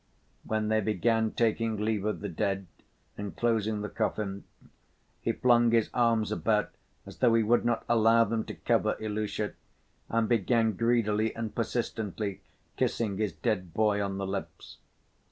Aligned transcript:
When 0.45 0.69
they 0.69 0.81
began 0.81 1.29
taking 1.29 1.75
leave 1.77 2.05
of 2.05 2.21
the 2.21 2.27
dead 2.27 2.65
and 3.19 3.35
closing 3.37 3.81
the 3.81 3.87
coffin, 3.89 4.45
he 5.21 5.31
flung 5.31 5.69
his 5.69 5.91
arms 5.93 6.31
about, 6.31 6.71
as 7.05 7.17
though 7.17 7.35
he 7.35 7.43
would 7.43 7.63
not 7.65 7.85
allow 7.87 8.23
them 8.23 8.43
to 8.45 8.55
cover 8.55 8.95
Ilusha, 8.99 9.53
and 10.09 10.27
began 10.27 10.73
greedily 10.75 11.35
and 11.35 11.53
persistently 11.53 12.41
kissing 12.77 13.17
his 13.17 13.31
dead 13.33 13.75
boy 13.75 14.01
on 14.03 14.17
the 14.17 14.25
lips. 14.25 14.77